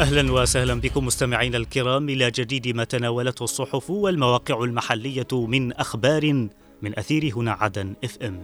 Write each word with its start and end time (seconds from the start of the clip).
أهلا 0.00 0.32
وسهلا 0.32 0.74
بكم 0.74 1.06
مستمعينا 1.06 1.56
الكرام 1.56 2.08
إلى 2.08 2.30
جديد 2.30 2.68
ما 2.76 2.84
تناولته 2.84 3.42
الصحف 3.44 3.90
والمواقع 3.90 4.64
المحلية 4.64 5.26
من 5.32 5.72
أخبار 5.72 6.48
من 6.82 6.98
أثير 6.98 7.32
هنا 7.36 7.52
عدن 7.52 7.94
إف 8.04 8.18
إم. 8.22 8.40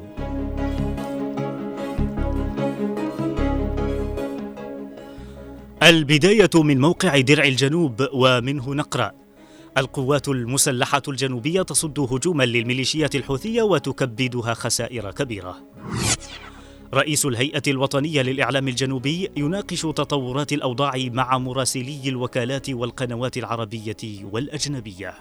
البداية 5.83 6.51
من 6.55 6.81
موقع 6.81 7.21
درع 7.21 7.45
الجنوب 7.45 8.09
ومنه 8.13 8.75
نقرأ 8.75 9.13
القوات 9.79 10.29
المسلحة 10.29 11.03
الجنوبية 11.09 11.63
تصد 11.63 12.01
هجوما 12.01 12.45
للميليشيات 12.45 13.15
الحوثية 13.15 13.63
وتكبدها 13.63 14.55
خسائر 14.55 15.11
كبيرة. 15.11 15.57
رئيس 16.95 17.27
الهيئة 17.27 17.63
الوطنية 17.69 18.23
للإعلام 18.23 18.69
الجنوبي 18.69 19.31
يناقش 19.37 19.83
تطورات 19.83 20.53
الأوضاع 20.53 20.93
مع 20.97 21.39
مراسلي 21.39 22.01
الوكالات 22.07 22.71
والقنوات 22.71 23.37
العربية 23.37 23.97
والأجنبية. 24.33 25.15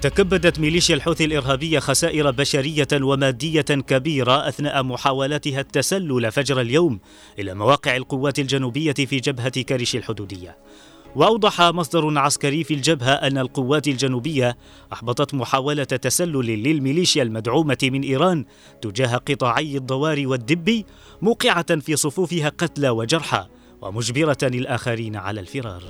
تكبدت 0.00 0.60
ميليشيا 0.60 0.94
الحوثي 0.94 1.24
الإرهابية 1.24 1.78
خسائر 1.78 2.30
بشرية 2.30 2.88
ومادية 2.94 3.60
كبيرة 3.60 4.48
أثناء 4.48 4.82
محاولاتها 4.82 5.60
التسلل 5.60 6.32
فجر 6.32 6.60
اليوم 6.60 7.00
إلى 7.38 7.54
مواقع 7.54 7.96
القوات 7.96 8.38
الجنوبية 8.38 8.92
في 8.92 9.16
جبهة 9.16 9.62
كرش 9.62 9.96
الحدودية. 9.96 10.56
وأوضح 11.16 11.62
مصدر 11.62 12.18
عسكري 12.18 12.64
في 12.64 12.74
الجبهة 12.74 13.12
أن 13.12 13.38
القوات 13.38 13.88
الجنوبية 13.88 14.56
أحبطت 14.92 15.34
محاولة 15.34 15.84
تسلل 15.84 16.62
للميليشيا 16.62 17.22
المدعومة 17.22 17.78
من 17.82 18.02
إيران 18.02 18.44
تجاه 18.82 19.16
قطاعي 19.16 19.76
الضوار 19.76 20.26
والدب 20.26 20.84
موقعة 21.22 21.80
في 21.80 21.96
صفوفها 21.96 22.48
قتلى 22.48 22.88
وجرحى 22.88 23.46
ومجبرة 23.82 24.38
الآخرين 24.42 25.16
على 25.16 25.40
الفرار. 25.40 25.82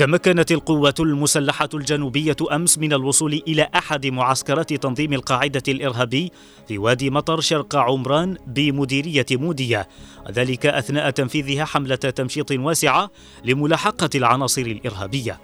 تمكنت 0.00 0.52
القوات 0.52 1.00
المسلحة 1.00 1.68
الجنوبية 1.74 2.36
أمس 2.52 2.78
من 2.78 2.92
الوصول 2.92 3.42
إلى 3.48 3.68
أحد 3.74 4.06
معسكرات 4.06 4.72
تنظيم 4.72 5.12
القاعدة 5.12 5.62
الإرهابي 5.68 6.32
في 6.68 6.78
وادي 6.78 7.10
مطر 7.10 7.40
شرق 7.40 7.76
عمران 7.76 8.36
بمديرية 8.46 9.26
مودية 9.30 9.88
ذلك 10.30 10.66
أثناء 10.66 11.10
تنفيذها 11.10 11.64
حملة 11.64 11.96
تمشيط 11.96 12.50
واسعة 12.50 13.10
لملاحقة 13.44 14.10
العناصر 14.14 14.62
الإرهابية. 14.62 15.40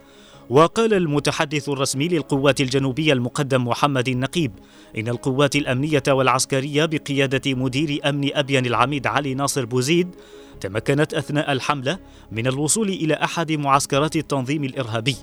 وقال 0.51 0.95
المتحدث 0.95 1.69
الرسمي 1.69 2.09
للقوات 2.09 2.61
الجنوبية 2.61 3.13
المقدم 3.13 3.69
محمد 3.69 4.09
النقيب 4.09 4.53
إن 4.99 5.09
القوات 5.09 5.57
الأمنية 5.57 6.03
والعسكرية 6.09 6.85
بقيادة 6.85 7.55
مدير 7.55 8.01
أمن 8.09 8.31
أبين 8.35 8.67
العميد 8.67 9.07
علي 9.07 9.35
ناصر 9.35 9.65
بوزيد 9.65 10.15
تمكنت 10.61 11.15
أثناء 11.15 11.53
الحملة 11.53 11.99
من 12.33 12.47
الوصول 12.47 12.89
إلى 12.89 13.15
أحد 13.15 13.53
معسكرات 13.53 14.17
التنظيم 14.17 14.65
الإرهابي 14.65 15.17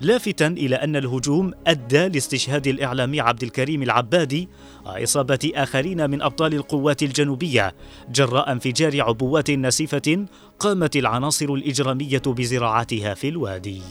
لافتا 0.00 0.46
إلى 0.46 0.76
أن 0.76 0.96
الهجوم 0.96 1.52
أدى 1.66 2.08
لاستشهاد 2.08 2.66
الإعلامي 2.66 3.20
عبد 3.20 3.42
الكريم 3.42 3.82
العبادي 3.82 4.48
وإصابة 4.86 5.52
آخرين 5.54 6.10
من 6.10 6.22
أبطال 6.22 6.54
القوات 6.54 7.02
الجنوبية 7.02 7.74
جراء 8.10 8.52
انفجار 8.52 9.02
عبوات 9.02 9.50
ناسفة 9.50 10.26
قامت 10.58 10.96
العناصر 10.96 11.46
الإجرامية 11.46 12.22
بزراعتها 12.26 13.14
في 13.14 13.28
الوادي. 13.28 13.82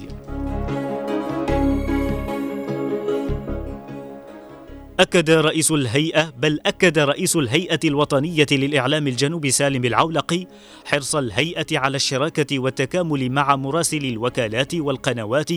أكد 5.01 5.29
رئيس 5.29 5.71
الهيئة 5.71 6.33
بل 6.37 6.59
أكد 6.65 6.99
رئيس 6.99 7.35
الهيئة 7.35 7.79
الوطنية 7.85 8.45
للإعلام 8.51 9.07
الجنوبي 9.07 9.51
سالم 9.51 9.85
العولقي 9.85 10.47
حرص 10.85 11.15
الهيئة 11.15 11.65
على 11.79 11.95
الشراكة 11.95 12.59
والتكامل 12.59 13.31
مع 13.31 13.55
مراسلي 13.55 14.09
الوكالات 14.09 14.75
والقنوات 14.75 15.49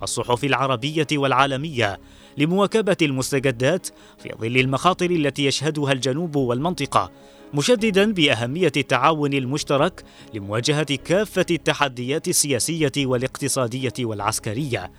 والصحف 0.00 0.44
العربية 0.44 1.06
والعالمية 1.12 2.00
لمواكبة 2.38 2.96
المستجدات 3.02 3.86
في 4.22 4.30
ظل 4.40 4.56
المخاطر 4.56 5.10
التي 5.10 5.46
يشهدها 5.46 5.92
الجنوب 5.92 6.36
والمنطقة 6.36 7.10
مشددا 7.54 8.12
بأهمية 8.12 8.72
التعاون 8.76 9.32
المشترك 9.32 10.04
لمواجهة 10.34 10.96
كافة 11.04 11.46
التحديات 11.50 12.28
السياسية 12.28 12.92
والاقتصادية 12.98 13.94
والعسكرية. 14.00 14.90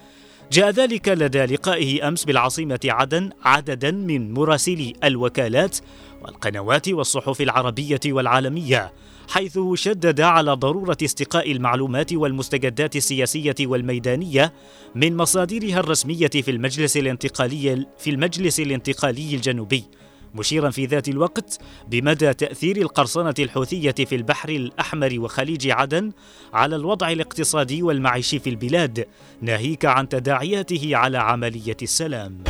جاء 0.53 0.69
ذلك 0.69 1.07
لدى 1.07 1.45
لقائه 1.45 2.07
أمس 2.07 2.25
بالعاصمة 2.25 2.79
عدن 2.85 3.29
عددا 3.43 3.91
من 3.91 4.33
مراسلي 4.33 4.93
الوكالات 5.03 5.77
والقنوات 6.21 6.89
والصحف 6.89 7.41
العربية 7.41 7.99
والعالمية 8.05 8.93
حيث 9.29 9.59
شدد 9.73 10.21
على 10.21 10.53
ضرورة 10.53 10.97
استقاء 11.03 11.51
المعلومات 11.51 12.13
والمستجدات 12.13 12.95
السياسية 12.95 13.55
والميدانية 13.61 14.53
من 14.95 15.17
مصادرها 15.17 15.79
الرسمية 15.79 16.27
في 16.27 16.51
المجلس 16.51 16.97
الانتقالي 16.97 17.85
في 17.99 18.09
المجلس 18.09 18.59
الانتقالي 18.59 19.35
الجنوبي. 19.35 19.83
مشيرا 20.33 20.69
في 20.69 20.85
ذات 20.85 21.09
الوقت 21.09 21.59
بمدى 21.87 22.33
تأثير 22.33 22.77
القرصنة 22.77 23.33
الحوثية 23.39 23.91
في 23.91 24.15
البحر 24.15 24.49
الأحمر 24.49 25.15
وخليج 25.17 25.69
عدن 25.69 26.11
على 26.53 26.75
الوضع 26.75 27.11
الاقتصادي 27.11 27.83
والمعيشي 27.83 28.39
في 28.39 28.49
البلاد 28.49 29.07
ناهيك 29.41 29.85
عن 29.85 30.09
تداعياته 30.09 30.95
على 30.95 31.17
عملية 31.17 31.77
السلام. 31.81 32.43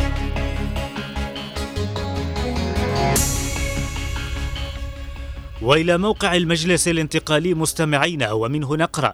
وإلى 5.61 5.97
موقع 5.97 6.35
المجلس 6.35 6.87
الانتقالي 6.87 7.53
مستمعين 7.53 8.23
ومنه 8.23 8.75
نقرأ 8.75 9.13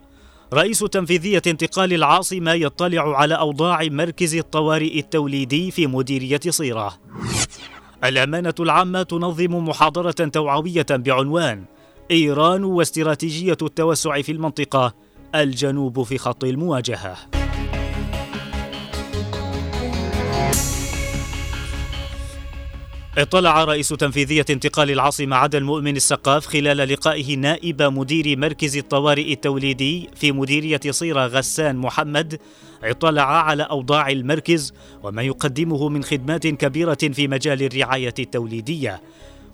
رئيس 0.53 0.79
تنفيذية 0.79 1.41
انتقال 1.47 1.93
العاصمة 1.93 2.51
يطلع 2.53 3.17
على 3.17 3.35
أوضاع 3.35 3.83
مركز 3.83 4.35
الطوارئ 4.35 4.99
التوليدي 4.99 5.71
في 5.71 5.87
مديرية 5.87 6.39
صيرة 6.49 6.97
الأمانة 8.03 8.53
العامة 8.59 9.03
تنظم 9.03 9.55
محاضرة 9.67 10.11
توعوية 10.11 10.85
بعنوان 10.89 11.65
إيران 12.11 12.63
واستراتيجية 12.63 13.57
التوسع 13.61 14.21
في 14.21 14.31
المنطقة 14.31 14.93
الجنوب 15.35 16.03
في 16.03 16.17
خط 16.17 16.43
المواجهة. 16.43 17.17
اطلع 23.21 23.63
رئيس 23.63 23.87
تنفيذية 23.87 24.45
انتقال 24.49 24.91
العاصمة 24.91 25.35
عدن 25.35 25.63
مؤمن 25.63 25.95
السقاف 25.95 26.45
خلال 26.45 26.77
لقائه 26.77 27.35
نائب 27.35 27.81
مدير 27.81 28.37
مركز 28.37 28.77
الطوارئ 28.77 29.33
التوليدي 29.33 30.09
في 30.15 30.31
مديرية 30.31 30.79
صيرة 30.89 31.27
غسان 31.27 31.75
محمد. 31.75 32.39
اطلع 32.83 33.43
على 33.43 33.63
أوضاع 33.63 34.09
المركز 34.09 34.73
وما 35.03 35.21
يقدمه 35.21 35.89
من 35.89 36.03
خدمات 36.03 36.47
كبيرة 36.47 36.97
في 37.13 37.27
مجال 37.27 37.63
الرعاية 37.63 38.13
التوليدية. 38.19 39.01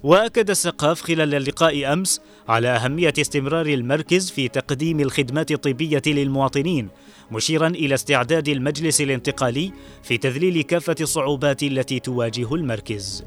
وأكد 0.04 0.50
السقاف 0.50 1.02
خلال 1.02 1.36
اللقاء 1.36 1.94
أمس 1.94 2.22
على 2.48 2.68
أهمية 2.68 3.14
استمرار 3.20 3.66
المركز 3.66 4.32
في 4.32 4.48
تقديم 4.48 5.00
الخدمات 5.00 5.52
الطبية 5.52 6.02
للمواطنين 6.08 6.90
مشيرا 7.32 7.68
إلى 7.68 7.96
استعداد 7.96 8.48
المجلس 8.48 9.02
الانتقالي 9.02 9.72
في 10.04 10.18
تذليل 10.18 10.62
كافة 10.62 10.96
الصعوبات 11.02 11.64
التي 11.64 12.00
تواجه 12.00 12.56
المركز. 12.56 13.26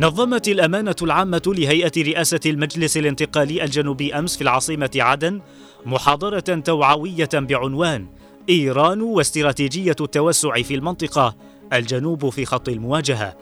نظمت 0.00 0.48
الأمانة 0.48 0.94
العامة 1.02 1.42
لهيئة 1.46 1.92
رئاسة 1.98 2.40
المجلس 2.46 2.96
الانتقالي 2.96 3.64
الجنوبي 3.64 4.14
أمس 4.14 4.36
في 4.36 4.42
العاصمة 4.42 4.90
عدن 4.96 5.40
محاضرة 5.86 6.40
توعوية 6.40 7.28
بعنوان 7.34 8.06
إيران 8.48 9.00
واستراتيجية 9.00 9.96
التوسع 10.00 10.62
في 10.62 10.74
المنطقة 10.74 11.36
الجنوب 11.72 12.28
في 12.28 12.44
خط 12.44 12.68
المواجهة. 12.68 13.36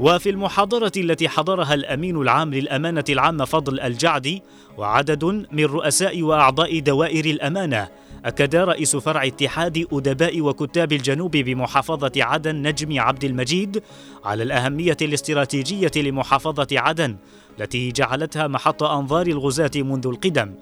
وفي 0.00 0.30
المحاضرة 0.30 0.92
التي 0.96 1.28
حضرها 1.28 1.74
الأمين 1.74 2.16
العام 2.16 2.54
للأمانة 2.54 3.04
العامة 3.08 3.44
فضل 3.44 3.80
الجعدي 3.80 4.42
وعدد 4.78 5.24
من 5.52 5.64
رؤساء 5.64 6.22
وأعضاء 6.22 6.78
دوائر 6.78 7.24
الأمانة 7.24 7.88
أكد 8.24 8.56
رئيس 8.56 8.96
فرع 8.96 9.26
اتحاد 9.26 9.86
أدباء 9.92 10.40
وكتاب 10.40 10.92
الجنوب 10.92 11.30
بمحافظة 11.30 12.12
عدن 12.16 12.56
نجمي 12.68 12.98
عبد 13.00 13.24
المجيد 13.24 13.82
على 14.24 14.42
الأهمية 14.42 14.96
الاستراتيجية 15.02 15.90
لمحافظة 15.96 16.66
عدن 16.72 17.16
التي 17.60 17.92
جعلتها 17.92 18.46
محط 18.46 18.82
أنظار 18.82 19.26
الغزاة 19.26 19.70
منذ 19.76 20.06
القدم 20.06 20.54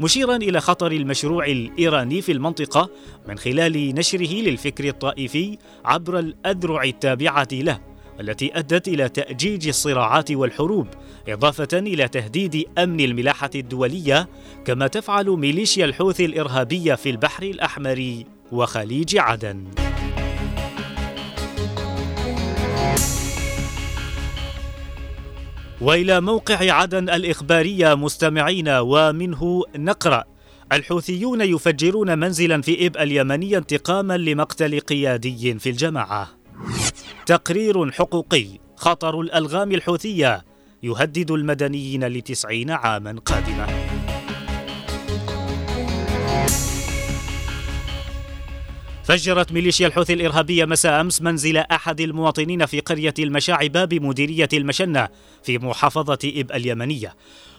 مشيرا 0.00 0.36
إلى 0.36 0.60
خطر 0.60 0.92
المشروع 0.92 1.46
الإيراني 1.46 2.22
في 2.22 2.32
المنطقة 2.32 2.90
من 3.28 3.38
خلال 3.38 3.94
نشره 3.94 4.34
للفكر 4.34 4.88
الطائفي 4.88 5.58
عبر 5.84 6.18
الأذرع 6.18 6.84
التابعة 6.84 7.48
له. 7.52 7.93
التي 8.20 8.58
أدت 8.58 8.88
إلى 8.88 9.08
تأجيج 9.08 9.68
الصراعات 9.68 10.30
والحروب 10.30 10.88
إضافة 11.28 11.68
إلى 11.72 12.08
تهديد 12.08 12.64
أمن 12.78 13.00
الملاحة 13.00 13.50
الدولية 13.54 14.28
كما 14.64 14.86
تفعل 14.86 15.26
ميليشيا 15.26 15.84
الحوثي 15.84 16.24
الإرهابية 16.24 16.94
في 16.94 17.10
البحر 17.10 17.42
الأحمر 17.42 18.24
وخليج 18.52 19.16
عدن. 19.16 19.64
وإلى 25.80 26.20
موقع 26.20 26.72
عدن 26.72 27.10
الإخبارية 27.10 27.94
مستمعين 27.94 28.68
ومنه 28.68 29.62
نقرأ 29.76 30.24
الحوثيون 30.72 31.40
يفجرون 31.40 32.18
منزلا 32.18 32.62
في 32.62 32.86
إب 32.86 32.96
اليمنيه 32.96 33.58
انتقاما 33.58 34.16
لمقتل 34.16 34.80
قيادي 34.80 35.58
في 35.58 35.70
الجماعة. 35.70 36.43
تقرير 37.26 37.90
حقوقي 37.90 38.46
خطر 38.76 39.20
الألغام 39.20 39.72
الحوثية 39.72 40.44
يهدد 40.82 41.30
المدنيين 41.30 42.04
لتسعين 42.04 42.70
عاما 42.70 43.16
قادمه 43.24 43.93
فجرت 49.04 49.52
ميليشيا 49.52 49.86
الحوثي 49.86 50.12
الإرهابية 50.12 50.64
مساء 50.64 51.00
أمس 51.00 51.22
منزل 51.22 51.56
أحد 51.56 52.00
المواطنين 52.00 52.66
في 52.66 52.80
قرية 52.80 53.14
المشاعبة 53.18 53.84
بمديرية 53.84 54.48
المشنة 54.52 55.08
في 55.42 55.58
محافظة 55.58 56.18
إب 56.24 56.52
اليمنية 56.52 57.14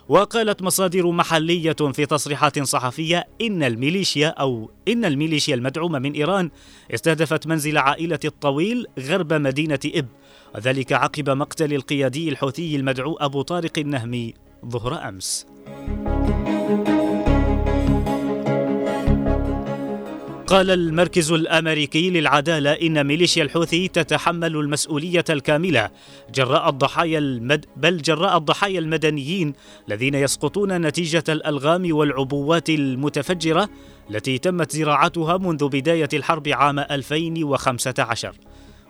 وقالت 0.09 0.61
مصادر 0.61 1.11
محلية 1.11 1.75
في 1.93 2.05
تصريحات 2.05 2.59
صحفية 2.59 3.27
إن 3.41 3.63
الميليشيا 3.63 4.27
أو 4.27 4.71
إن 4.87 5.05
الميليشيا 5.05 5.55
المدعومة 5.55 5.99
من 5.99 6.13
إيران 6.13 6.49
استهدفت 6.93 7.47
منزل 7.47 7.77
عائلة 7.77 8.19
الطويل 8.25 8.85
غرب 8.99 9.33
مدينة 9.33 9.79
إب 9.85 10.07
وذلك 10.55 10.93
عقب 10.93 11.29
مقتل 11.29 11.73
القيادي 11.73 12.29
الحوثي 12.29 12.75
المدعو 12.75 13.13
أبو 13.13 13.41
طارق 13.41 13.79
النهمي 13.79 14.33
ظهر 14.65 15.09
أمس. 15.09 15.45
قال 20.47 20.71
المركز 20.71 21.31
الأمريكي 21.31 22.09
للعدالة 22.09 22.71
إن 22.71 23.07
ميليشيا 23.07 23.43
الحوثي 23.43 23.87
تتحمل 23.87 24.55
المسؤولية 24.55 25.23
الكاملة. 25.29 25.89
جراء 26.33 26.69
الضحايا 26.69 27.19
المد 27.19 27.65
بل 27.77 27.97
جراء 27.97 28.37
الضحايا 28.37 28.79
المدنيين 28.79 29.53
الذين 29.87 30.15
يسقطون 30.15 30.81
نتيجة 30.81 31.23
الألغام 31.29 31.95
والعبوات 31.95 32.69
المتفجرة 32.69 33.69
التي 34.09 34.37
تمت 34.37 34.71
زراعتها 34.71 35.37
منذ 35.37 35.67
بداية 35.67 36.09
الحرب 36.13 36.47
عام 36.47 36.79
2015 36.79 38.35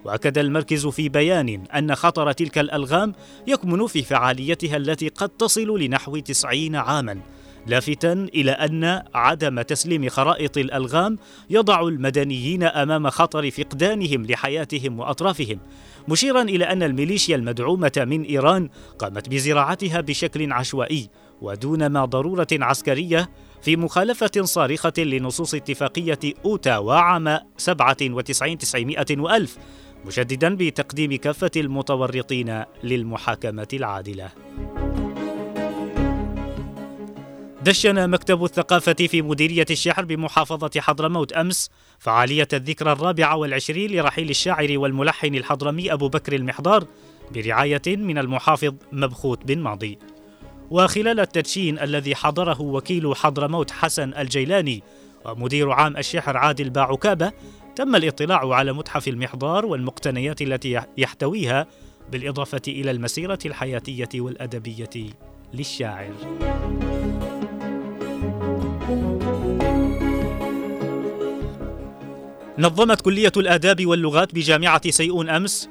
وأكد 0.06 0.38
المركز 0.38 0.88
في 0.88 1.10
بيان 1.10 1.64
أن 1.76 1.96
خطر 1.96 2.32
تلك 2.32 2.58
الألغام 2.58 3.14
يكمن 3.48 3.88
في 3.88 4.04
فعاليتها 4.04 4.78
التي 4.78 5.08
قد 5.08 5.30
تصل 5.30 5.80
لنحو 5.80 6.18
90 6.18 6.76
عاما. 6.76 7.35
لافتا 7.68 8.14
إلى 8.14 8.52
أن 8.52 9.02
عدم 9.14 9.62
تسليم 9.62 10.10
خرائط 10.10 10.58
الألغام 10.58 11.18
يضع 11.50 11.82
المدنيين 11.82 12.64
أمام 12.64 13.10
خطر 13.10 13.52
فقدانهم 13.52 14.26
لحياتهم 14.26 15.00
وأطرافهم 15.00 15.60
مشيرا 16.08 16.42
إلى 16.42 16.66
أن 16.66 16.84
الميليشيا 16.84 17.36
المدعومة 17.36 17.92
من 18.08 18.24
إيران 18.24 18.70
قامت 19.00 19.30
بزراعتها 19.30 20.02
بشكل 20.02 20.52
عشوائي 20.52 21.10
ودون 21.42 21.88
ما 21.88 22.06
ضرورة 22.06 22.48
عسكرية 22.52 23.30
في 23.62 23.76
مخالفة 23.76 24.42
صارخة 24.42 24.94
لنصوص 24.98 25.54
اتفاقية 25.54 26.20
أوتاوا 26.46 26.94
عام 26.94 27.40
97 27.58 28.58
900 28.58 29.06
وألف 29.12 29.58
مشددا 30.06 30.56
بتقديم 30.56 31.16
كافة 31.16 31.52
المتورطين 31.56 32.64
للمحاكمة 32.84 33.68
العادلة. 33.74 34.32
دشن 37.66 38.10
مكتب 38.10 38.44
الثقافة 38.44 38.94
في 38.94 39.22
مديرية 39.22 39.66
الشحر 39.72 40.06
بمحافظة 40.06 40.82
حضرموت 40.82 41.34
أمس 41.34 41.70
فعالية 42.00 42.48
الذكرى 42.54 42.92
الرابعة 42.92 43.36
والعشرين 43.36 43.92
لرحيل 43.92 44.30
الشاعر 44.30 44.68
والملحن 44.78 45.36
الحضرمي 45.36 45.94
أبو 45.94 46.10
بكر 46.10 46.34
المحضار 46.34 46.88
برعاية 47.32 47.82
من 47.88 48.18
المحافظ 48.18 48.74
مبخوت 48.92 49.46
بن 49.46 49.60
ماضي 49.60 50.00
وخلال 50.72 51.20
التدشين 51.20 51.80
الذي 51.80 52.16
حضره 52.16 52.62
وكيل 52.62 53.16
حضرموت 53.16 53.72
حسن 53.72 54.14
الجيلاني 54.14 54.84
ومدير 55.26 55.72
عام 55.72 55.98
الشحر 55.98 56.38
عادل 56.38 56.70
باعكابة 56.70 57.32
تم 57.76 57.96
الاطلاع 57.96 58.54
على 58.54 58.74
متحف 58.74 59.08
المحضار 59.08 59.66
والمقتنيات 59.66 60.42
التي 60.42 60.82
يحتويها 60.98 61.68
بالإضافة 62.12 62.62
إلى 62.68 62.92
المسيرة 62.92 63.40
الحياتية 63.46 64.10
والأدبية 64.16 65.10
للشاعر. 65.54 66.14
نظمت 72.60 73.02
كلية 73.02 73.32
الآداب 73.38 73.86
واللغات 73.86 74.36
بجامعة 74.36 74.92
سيئون 74.92 75.30
أمس 75.30 75.70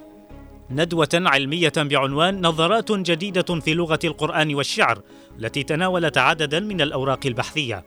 ندوة 0.71 1.09
علمية 1.15 1.73
بعنوان 1.77 2.47
نظرات 2.47 2.93
جديدة 2.93 3.61
في 3.61 3.75
لغة 3.75 3.99
القرآن 4.05 4.55
والشعر 4.55 5.03
التي 5.39 5.63
تناولت 5.63 6.19
عددا 6.19 6.61
من 6.61 6.81
الأوراق 6.81 7.27
البحثية. 7.27 7.85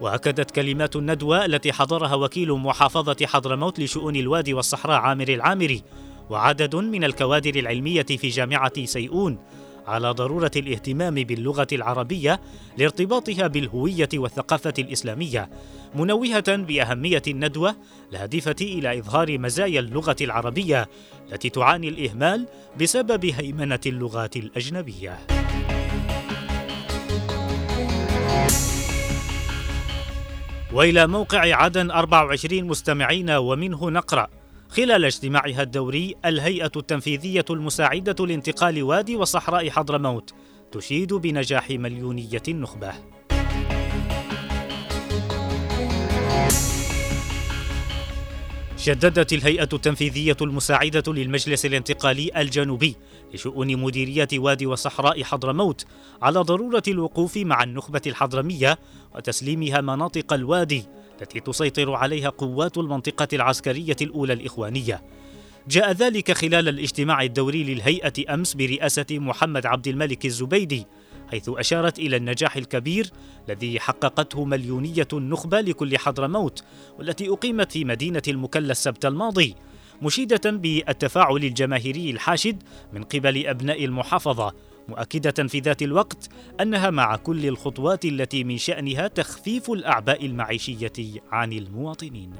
وأكدت 0.00 0.50
كلمات 0.50 0.96
الندوة 0.96 1.44
التي 1.44 1.72
حضرها 1.72 2.14
وكيل 2.14 2.52
محافظة 2.52 3.26
حضرموت 3.26 3.80
لشؤون 3.80 4.16
الوادي 4.16 4.54
والصحراء 4.54 5.00
عامر 5.00 5.28
العامري 5.28 5.82
وعدد 6.30 6.76
من 6.76 7.04
الكوادر 7.04 7.54
العلمية 7.54 8.02
في 8.02 8.28
جامعة 8.28 8.84
سيئون 8.84 9.38
على 9.86 10.10
ضرورة 10.10 10.50
الاهتمام 10.56 11.14
باللغة 11.14 11.66
العربية 11.72 12.40
لارتباطها 12.78 13.46
بالهوية 13.46 14.08
والثقافة 14.14 14.74
الإسلامية 14.78 15.50
منوهة 15.94 16.56
بأهمية 16.56 17.22
الندوة 17.28 17.76
الهادفة 18.12 18.56
إلى 18.60 18.98
إظهار 18.98 19.38
مزايا 19.38 19.80
اللغة 19.80 20.16
العربية 20.20 20.88
التي 21.32 21.50
تعاني 21.50 21.88
الإهمال 21.88 22.46
بسبب 22.80 23.24
هيمنة 23.24 23.80
اللغات 23.86 24.36
الأجنبية. 24.36 25.18
وإلى 30.72 31.06
موقع 31.06 31.56
عدن 31.56 31.90
24 31.90 32.64
مستمعين 32.64 33.30
ومنه 33.30 33.90
نقرأ 33.90 34.28
خلال 34.68 35.04
اجتماعها 35.04 35.62
الدوري 35.62 36.14
الهيئة 36.24 36.72
التنفيذية 36.76 37.44
المساعدة 37.50 38.26
لانتقال 38.26 38.82
وادي 38.82 39.16
وصحراء 39.16 39.70
حضرموت 39.70 40.34
تشيد 40.72 41.14
بنجاح 41.14 41.70
مليونية 41.70 42.42
النخبة. 42.48 42.92
شددت 48.76 49.32
الهيئة 49.32 49.68
التنفيذية 49.72 50.36
المساعدة 50.42 51.12
للمجلس 51.12 51.66
الانتقالي 51.66 52.30
الجنوبي 52.36 52.96
لشؤون 53.34 53.76
مديرية 53.76 54.28
وادي 54.34 54.66
وصحراء 54.66 55.22
حضرموت 55.22 55.84
على 56.22 56.40
ضرورة 56.40 56.82
الوقوف 56.88 57.36
مع 57.36 57.62
النخبة 57.62 58.00
الحضرمية 58.06 58.78
وتسليمها 59.14 59.80
مناطق 59.80 60.32
الوادي 60.32 60.84
التي 61.22 61.40
تسيطر 61.40 61.94
عليها 61.94 62.28
قوات 62.28 62.78
المنطقة 62.78 63.28
العسكرية 63.32 63.96
الأولى 64.02 64.32
الإخوانية. 64.32 65.02
جاء 65.68 65.92
ذلك 65.92 66.32
خلال 66.32 66.68
الاجتماع 66.68 67.22
الدوري 67.22 67.64
للهيئة 67.64 68.34
أمس 68.34 68.54
برئاسة 68.54 69.06
محمد 69.10 69.66
عبد 69.66 69.88
الملك 69.88 70.26
الزبيدي، 70.26 70.86
حيث 71.30 71.48
أشارت 71.48 71.98
إلى 71.98 72.16
النجاح 72.16 72.56
الكبير 72.56 73.10
الذي 73.48 73.80
حققته 73.80 74.44
مليونية 74.44 75.08
النخبة 75.12 75.60
لكل 75.60 75.98
حضرموت، 75.98 76.64
والتي 76.98 77.28
أقيمت 77.28 77.72
في 77.72 77.84
مدينة 77.84 78.22
المكلا 78.28 78.72
السبت 78.72 79.06
الماضي، 79.06 79.54
مشيدة 80.02 80.50
بالتفاعل 80.50 81.36
الجماهيري 81.36 82.10
الحاشد 82.10 82.62
من 82.92 83.02
قبل 83.02 83.46
أبناء 83.46 83.84
المحافظة 83.84 84.54
مؤكدة 84.88 85.48
في 85.48 85.60
ذات 85.60 85.82
الوقت 85.82 86.28
أنها 86.60 86.90
مع 86.90 87.16
كل 87.16 87.46
الخطوات 87.46 88.04
التي 88.04 88.44
من 88.44 88.58
شأنها 88.58 89.08
تخفيف 89.08 89.70
الأعباء 89.70 90.26
المعيشية 90.26 90.92
عن 91.32 91.52
المواطنين. 91.52 92.32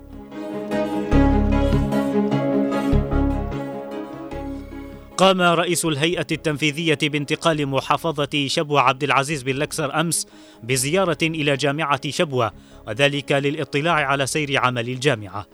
قام 5.16 5.40
رئيس 5.42 5.84
الهيئة 5.84 6.26
التنفيذية 6.32 6.98
بانتقال 7.02 7.66
محافظة 7.66 8.46
شبوة 8.46 8.80
عبد 8.80 9.02
العزيز 9.02 9.42
بن 9.42 9.56
لكسر 9.56 10.00
أمس 10.00 10.26
بزيارة 10.62 11.18
إلى 11.22 11.56
جامعة 11.56 12.10
شبوة 12.10 12.52
وذلك 12.86 13.32
للاطلاع 13.32 13.94
على 13.94 14.26
سير 14.26 14.58
عمل 14.58 14.88
الجامعة. 14.88 15.46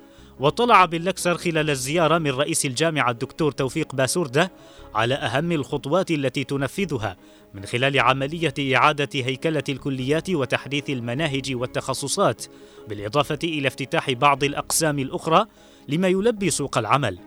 وطلع 0.42 0.84
باللكسر 0.84 1.34
خلال 1.34 1.70
الزيارة 1.70 2.18
من 2.18 2.30
رئيس 2.30 2.66
الجامعة 2.66 3.10
الدكتور 3.10 3.52
توفيق 3.52 3.94
باسوردة 3.94 4.52
على 4.94 5.14
أهم 5.14 5.52
الخطوات 5.52 6.10
التي 6.10 6.44
تنفذها 6.44 7.16
من 7.54 7.64
خلال 7.64 8.00
عملية 8.00 8.76
إعادة 8.76 9.08
هيكلة 9.14 9.62
الكليات 9.68 10.30
وتحديث 10.30 10.90
المناهج 10.90 11.54
والتخصصات 11.54 12.44
بالإضافة 12.88 13.38
إلى 13.44 13.68
افتتاح 13.68 14.10
بعض 14.10 14.44
الأقسام 14.44 14.98
الأخرى 14.98 15.46
لما 15.88 16.08
يلبي 16.08 16.50
سوق 16.50 16.78
العمل. 16.78 17.18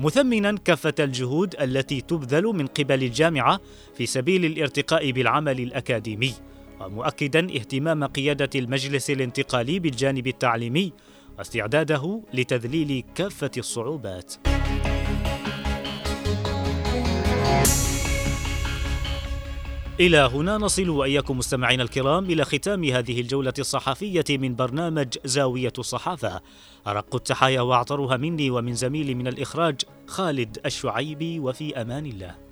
مثمنا 0.00 0.58
كافة 0.64 0.94
الجهود 1.00 1.54
التي 1.60 2.00
تبذل 2.00 2.44
من 2.44 2.66
قبل 2.66 3.02
الجامعة 3.02 3.60
في 3.94 4.06
سبيل 4.06 4.44
الارتقاء 4.44 5.10
بالعمل 5.10 5.60
الأكاديمي 5.60 6.34
ومؤكدا 6.80 7.40
اهتمام 7.40 8.04
قيادة 8.04 8.50
المجلس 8.54 9.10
الانتقالي 9.10 9.78
بالجانب 9.78 10.26
التعليمي 10.26 10.92
واستعداده 11.38 12.22
لتذليل 12.34 13.04
كافة 13.14 13.50
الصعوبات. 13.58 14.34
إلى 20.00 20.18
هنا 20.18 20.58
نصل 20.58 20.88
وإياكم 20.88 21.38
مستمعينا 21.38 21.82
الكرام 21.82 22.24
إلى 22.24 22.44
ختام 22.44 22.84
هذه 22.84 23.20
الجولة 23.20 23.52
الصحفية 23.58 24.24
من 24.30 24.54
برنامج 24.54 25.08
زاوية 25.24 25.72
الصحافة 25.78 26.40
أرق 26.86 27.14
التحايا 27.14 27.60
وأعطرها 27.60 28.16
مني 28.16 28.50
ومن 28.50 28.74
زميلي 28.74 29.14
من 29.14 29.28
الإخراج 29.28 29.80
خالد 30.06 30.58
الشعيبي 30.66 31.38
وفي 31.38 31.80
أمان 31.80 32.06
الله 32.06 32.51